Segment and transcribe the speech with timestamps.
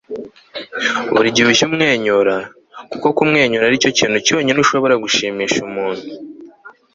[1.15, 2.35] buri gihe ujye umwenyura,
[2.91, 6.05] kuko kumwenyura aricyo kintu cyonyine ushobora gushimisha umuntu